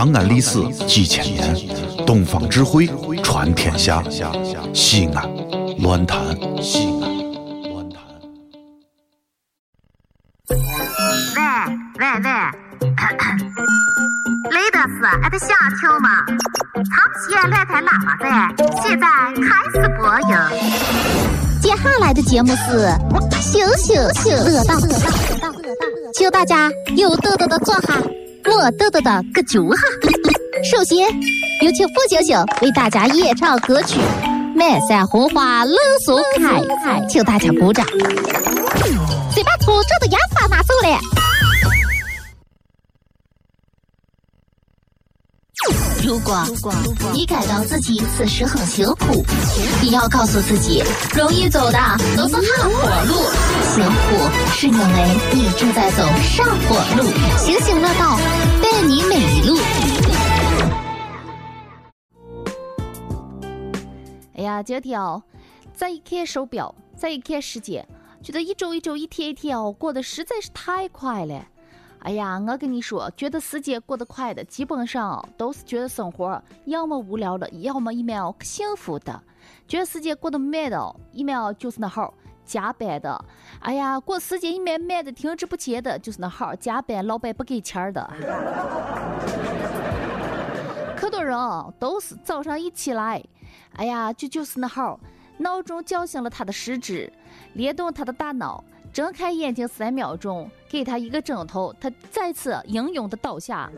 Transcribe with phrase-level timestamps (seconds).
[0.00, 1.54] 长安历史几千年，
[2.06, 2.86] 东方智慧
[3.22, 4.02] 传天下。
[4.72, 5.30] 西安，
[5.80, 6.18] 乱谈
[6.62, 7.02] 西安，
[7.68, 8.02] 乱谈。
[10.48, 10.56] 喂
[11.98, 12.30] 喂喂，
[14.50, 16.24] 雷德斯，俺在想听吗？
[16.76, 16.88] 长
[17.20, 18.26] 期来台喇叭在，
[18.80, 19.06] 现在
[19.36, 20.30] 开始播音。
[21.60, 22.88] 接下来的节目是
[23.38, 24.80] 羞羞羞乐道，
[26.14, 28.00] 请大家有豆豆的坐下，
[28.50, 29.82] 莫豆豆的搁脚下。
[30.64, 30.98] 首先
[31.62, 33.98] 有请付星星为大家演唱歌曲
[34.56, 36.60] 《满山红花乐松开》，
[37.06, 37.86] 请大家鼓掌。
[39.30, 41.29] 先把粗糙的牙刷拿走了。
[46.10, 46.44] 如果
[47.12, 49.24] 你感到自己此时很辛苦，
[49.80, 50.82] 你要告诉自己，
[51.16, 51.78] 容易走的
[52.16, 52.72] 都是下坡
[53.06, 53.14] 路，
[53.62, 54.18] 辛苦
[54.52, 57.08] 是因为你正在走上坡路。
[57.38, 58.18] 行行乐道
[58.60, 59.56] 伴你每一路。
[64.34, 65.22] 哎呀，今天哦，
[65.72, 67.86] 再一看手表，再一看时间，
[68.20, 71.46] 觉得一周一周、一天一天哦，过得实在是太快了。
[72.02, 79.22] 哎呀，我跟你说，觉得时间过得快的，基本上都是觉得生活要么无聊的，要么一面哦可幸福的。
[79.68, 82.12] 觉得时间过得慢的，一面哦就是那号
[82.44, 83.24] 加班的。
[83.60, 88.10] 哎呀，过时间一面慢的停滞不前的，就是那号加班，老板不给钱的。
[90.96, 93.22] 可多人哦，都是早上一起来，
[93.76, 94.98] 哎呀，就就是那号，
[95.36, 97.12] 闹钟叫醒了他的四肢，
[97.52, 98.64] 联动他的大脑。
[98.92, 103.70] 睁开眼睛三秒钟，给他一个枕头，他再次英勇的倒下。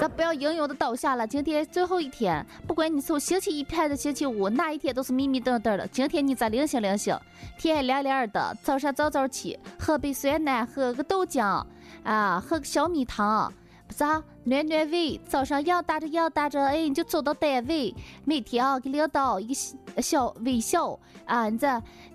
[0.00, 5.86] 咱不要英勇的倒下了，今天最后一天，不管你从星期一排到星期五，哪一天都是迷迷瞪瞪的。
[5.88, 7.18] 今天你再灵醒灵醒，
[7.58, 11.64] 天亮亮的，早上早早起，喝杯酸奶，喝个豆浆，
[12.04, 13.52] 啊，喝个小米汤。
[13.88, 19.54] 不咋暖暖胃，早上养打着养打着，哎，你就走到单位，每天啊给领导一
[19.96, 21.66] 个小微笑啊，你这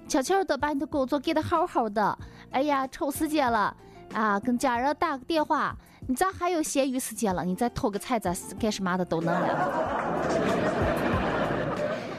[0.08, 2.18] 悄悄的把你的工作给的好好的。
[2.52, 3.75] 哎呀，抽时间了
[4.14, 5.75] 啊，跟家人打个电话，
[6.08, 7.44] 你咋还有闲余时间了？
[7.44, 9.47] 你再偷个菜，咱干什么的都能了。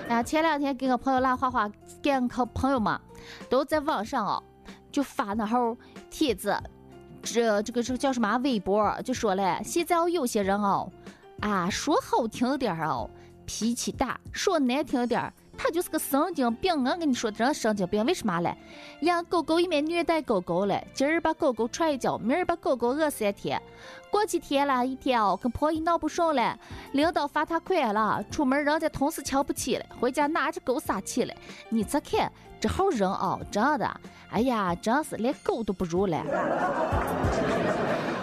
[0.09, 1.71] 哎 呀，前两天跟个朋友拉话话，
[2.03, 3.01] 跟个朋友嘛，
[3.49, 4.43] 都在网上哦，
[4.91, 5.77] 就发那号
[6.11, 6.57] 帖子。
[7.23, 10.91] 这这个这个叫什么微博就说了，现在有些人哦，
[11.41, 13.09] 啊说好听点哦，
[13.47, 16.73] 脾气大；说难听点儿他就是个神经病。
[16.85, 18.57] 我跟你说，真神经病，为什么嘞？
[19.01, 23.61] 养狗狗一面虐待狗狗嘞，今儿把狗狗踹一脚，明儿把狗狗饿三天，
[24.11, 26.59] 过几天了，一天哦跟婆姨闹不顺了，
[26.93, 31.35] 领导罚他款了，出门人家同事瞧不起了，回家拿着狗撒气了。
[31.69, 34.01] 你再看这号人哦，真的。
[34.31, 36.17] 哎呀，真是连狗都不如了！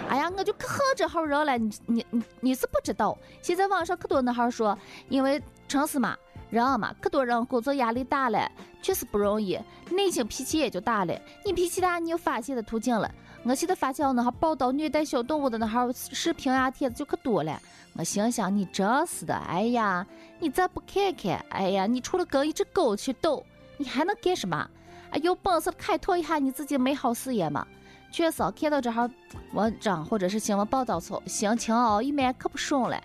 [0.08, 1.56] 哎呀，我就可恨这号人了！
[1.56, 4.76] 你你你你是不知道，现在网上可多那号说，
[5.08, 6.14] 因为城市嘛，
[6.52, 8.46] 人嘛，可多人工作压力大了，
[8.82, 9.58] 确实不容易，
[9.90, 11.18] 内心脾气也就大了。
[11.46, 13.10] 你脾气大，你有发泄的途径了。
[13.42, 17.58] 我现在发现那哈报道虐待小动物的那哈视频啊帖子就可多了。
[17.94, 20.06] 我心想，你真是的，哎呀，
[20.38, 23.42] 你再不看看，哎呀，你除了跟一只狗去斗，
[23.78, 24.56] 你还能干什么？
[24.58, 27.66] 啊有本事开拓一下你自己美好事业嘛！
[28.10, 29.08] 确实，看到这哈
[29.54, 33.02] 文章或者是新闻报道后，心情哦一面可不顺了。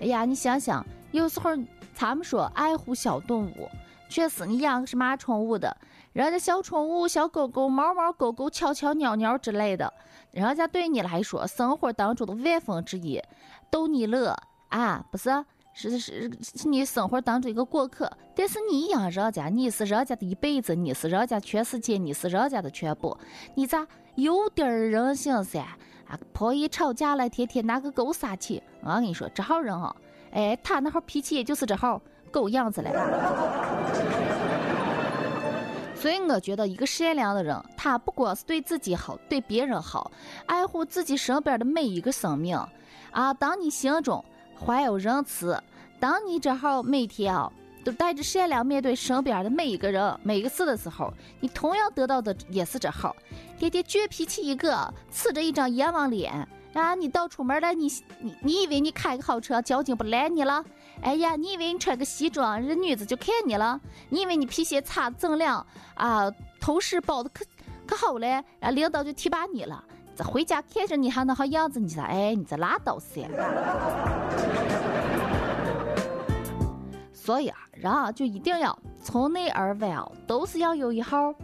[0.00, 1.50] 哎呀，你想想，有时候
[1.94, 3.68] 咱们说爱护小动物，
[4.08, 5.76] 确实你养个什么宠物的，
[6.12, 9.92] 人家小宠物、小狗狗、猫猫狗狗、悄悄鸟鸟之类的，
[10.32, 13.22] 人家对你来说生活当中的万分之一，
[13.70, 14.36] 逗你乐
[14.68, 15.44] 啊，不是？
[15.76, 23.18] 是是是你生活当中一个过客，但是你养人家，你是人家的一辈子，你是人家全世界，你是人家的全部，
[23.56, 23.84] 你咋
[24.14, 25.66] 有点人性噻？
[26.06, 29.92] 啊，婆姨吵架了，天天拿个狗撒气，我跟你说，这号人啊，
[30.34, 32.00] 哎，他那号脾气也就是这号
[32.30, 32.90] 狗样子了。
[35.96, 40.10] 所以我觉得，一个善良的人，他不光是对自己好，对别人好，
[40.44, 42.54] 爱护自己身边的每一个生命。
[43.10, 44.22] 啊，当你心中。
[44.56, 45.60] 怀有仁慈，
[45.98, 47.52] 当你这号每天啊
[47.84, 53.14] 都带着善良面对身边的每一个人、每一个事的时候，你同样得到的也是这号。
[53.58, 56.94] 天天倔脾气一个，呲着一张阎王脸啊！
[56.94, 57.90] 你到出门了，你
[58.20, 60.64] 你你以为你开个好车，交警不拦你了？
[61.00, 63.80] 哎呀，你以为你穿个西装，人女子就看你了？
[64.08, 66.30] 你以为你皮鞋擦锃亮啊，
[66.60, 67.44] 头饰包的可
[67.86, 69.82] 可好嘞，啊，领导就提拔你了？
[70.16, 73.28] 这回家看着你还那好样子，你说哎，你这拉倒噻。
[77.12, 81.34] 所以啊，人啊就一定要从内而外啊，都是要有一号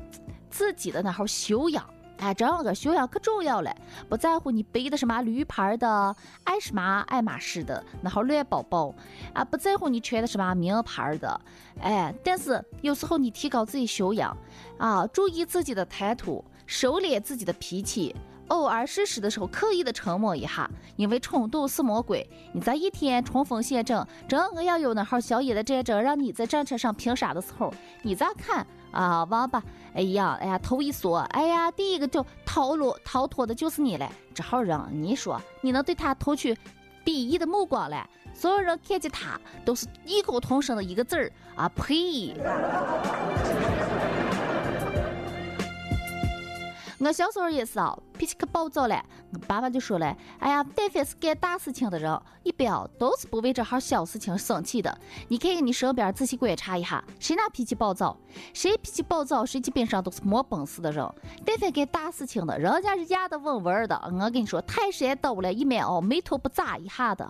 [0.51, 1.85] 自己的那号修养
[2.21, 3.75] 哎，这样个修养可重要了，
[4.09, 6.15] 不在乎你背的什么驴牌的、
[6.45, 8.95] 爱什么爱马仕的，那号乱包包
[9.33, 11.41] 啊，不在乎你穿的什么名牌的，
[11.81, 14.37] 哎，但是有时候你提高自己修养
[14.77, 18.15] 啊，注意自己的谈吐，收敛自己的脾气。
[18.49, 22.29] 偶尔适时的时候，刻意的沉默一下，因为冲动是魔鬼。
[22.53, 29.63] 你在一天冲锋陷阵，真个要有那号小野的战争，让你在战场上拼杀的时候，你再看啊，王八，
[29.95, 34.11] 哎呀，哎呀，头一缩，哎呀，第一个就逃落逃脱的就是你了。
[34.35, 36.55] 这号人，你说你能对他投去
[37.05, 38.03] 鄙夷的目光嘞？
[38.33, 42.35] 所有人看见他都是异口同声的一个字儿啊，呸！
[47.03, 49.03] 我小时候也是啊，脾气可暴躁了。
[49.33, 54.99] 我爸爸就说了：“哎呀，但凡是干大事情的人，一般啊都是不为这号小事情生气的。
[55.29, 58.15] 你看看你身边，仔细观察一下，谁那脾气暴躁？
[58.53, 61.03] 谁脾气暴躁，谁基本上都是没本事的人。
[61.43, 63.99] 但凡干大事情的，人家是压得稳稳的。
[64.13, 67.27] 我跟你说，泰山倒了一面哦，眉头不眨一下的。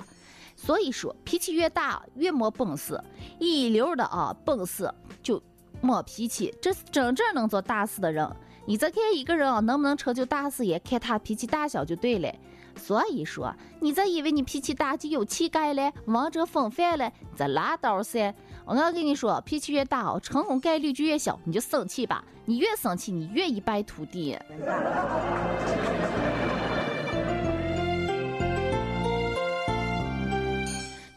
[0.56, 3.00] 所以说，脾气越大越没本事，
[3.38, 5.40] 一流的啊本事就
[5.80, 8.28] 没脾气，这是真正能做大事的人。”
[8.70, 12.32] 你再看一个人啊，能不能成就大事业，看他脾气大小就对了。
[12.76, 18.32] 所以说，你再以为你脾气大就有气概了，王者风范了，再拉倒噻！
[18.64, 21.36] 我跟你说，脾气越大哦，成功概率就越小。
[21.42, 24.38] 你就生气吧，你越生气，你越一败涂地。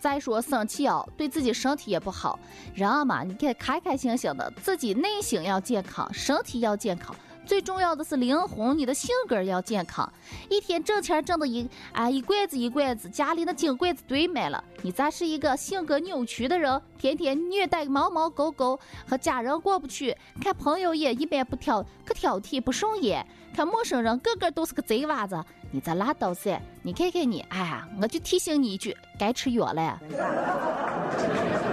[0.01, 2.39] 再说生气哦，对自己身体也不好。
[2.73, 7.15] 人嘛，你看开开心心的，自己内心要健康，身体要健康。
[7.45, 10.11] 最重要的是灵魂，你的性格要健康。
[10.49, 14.63] 一天挣钱挣的一啊一罐子一罐子，家里的金罐子堆满了。
[14.81, 16.81] 你咋是一个性格扭曲的人？
[16.97, 23.25] 天天虐待猫猫狗狗，和家人过不去，看朋友也一般不挑，可挑剔不顺眼，
[23.55, 25.43] 看陌生人个个都是个贼娃子。
[25.71, 26.59] 你咋拉倒噻？
[26.81, 29.99] 你看看你，哎呀，我就提醒你一句，该吃药了。